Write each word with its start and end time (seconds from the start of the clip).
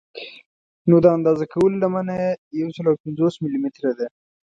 نو 0.89 0.95
د 1.03 1.05
اندازه 1.17 1.45
کولو 1.53 1.81
لمنه 1.83 2.13
یې 2.21 2.29
یو 2.59 2.67
سل 2.75 2.85
او 2.89 3.01
پنځوس 3.03 3.33
ملي 3.43 3.59
متره 3.63 3.91
ده. 3.99 4.07